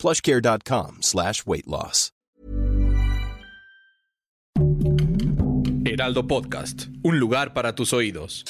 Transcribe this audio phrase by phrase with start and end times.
[0.00, 2.12] plushcare.com slash weight loss.
[5.84, 8.44] Heraldo Podcast, un lugar para tus oídos.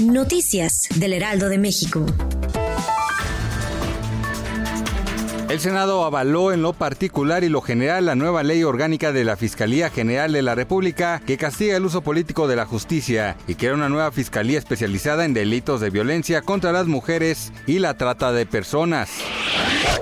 [0.00, 2.06] Noticias del Heraldo de México.
[5.48, 9.36] El Senado avaló en lo particular y lo general la nueva ley orgánica de la
[9.36, 13.74] Fiscalía General de la República que castiga el uso político de la justicia y crea
[13.74, 18.46] una nueva fiscalía especializada en delitos de violencia contra las mujeres y la trata de
[18.46, 19.10] personas.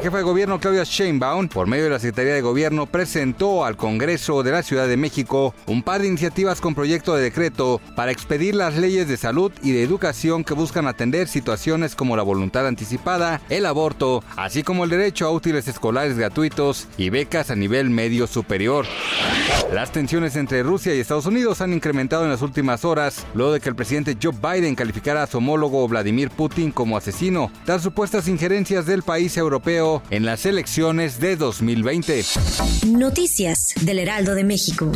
[0.01, 4.45] Jefa de gobierno Claudia Sheinbaum, por medio de la Secretaría de Gobierno, presentó al Congreso
[4.45, 8.55] de la Ciudad de México un par de iniciativas con proyecto de decreto para expedir
[8.55, 13.41] las leyes de salud y de educación que buscan atender situaciones como la voluntad anticipada,
[13.49, 18.29] el aborto, así como el derecho a útiles escolares gratuitos y becas a nivel medio
[18.29, 18.87] superior.
[19.73, 23.61] Las tensiones entre Rusia y Estados Unidos han incrementado en las últimas horas, luego de
[23.61, 28.29] que el presidente Joe Biden calificara a su homólogo Vladimir Putin como asesino, tras supuestas
[28.29, 32.25] injerencias del país europeo en las elecciones de 2020.
[32.87, 34.91] Noticias del Heraldo de México.